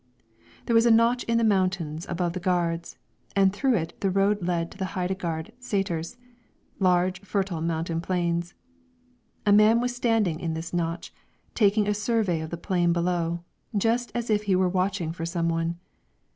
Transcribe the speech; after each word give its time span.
There 0.65 0.73
was 0.73 0.87
a 0.87 0.89
notch 0.89 1.23
in 1.25 1.37
the 1.37 1.43
mountains 1.43 2.07
above 2.09 2.33
the 2.33 2.39
gards, 2.39 2.97
and 3.35 3.53
through 3.53 3.75
it 3.75 3.93
the 4.01 4.09
road 4.09 4.41
led 4.41 4.71
to 4.71 4.77
the 4.79 4.93
Heidegard 4.97 5.51
saeters, 5.59 6.17
large, 6.79 7.21
fertile 7.21 7.61
mountain 7.61 8.01
plains. 8.01 8.55
A 9.45 9.51
man 9.53 9.79
was 9.79 9.95
standing 9.95 10.39
in 10.39 10.55
this 10.55 10.73
notch, 10.73 11.13
taking 11.53 11.87
a 11.87 11.93
survey 11.93 12.41
of 12.41 12.49
the 12.49 12.57
plain 12.57 12.93
below, 12.93 13.43
just 13.77 14.11
as 14.15 14.31
if 14.31 14.45
he 14.45 14.55
were 14.55 14.67
watching 14.67 15.11
for 15.11 15.23
some 15.23 15.47
one. 15.49 15.77